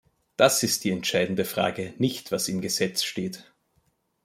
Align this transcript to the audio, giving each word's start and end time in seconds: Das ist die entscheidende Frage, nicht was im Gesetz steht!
Das 0.35 0.63
ist 0.63 0.83
die 0.83 0.89
entscheidende 0.89 1.45
Frage, 1.45 1.93
nicht 1.99 2.31
was 2.31 2.47
im 2.47 2.59
Gesetz 2.59 3.03
steht! 3.03 3.45